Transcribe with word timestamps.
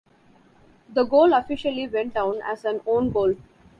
The 0.91 1.03
goal 1.03 1.31
officially 1.33 1.87
went 1.87 2.15
down 2.15 2.41
as 2.43 2.65
an 2.65 2.81
own 2.87 3.11
goal. 3.11 3.35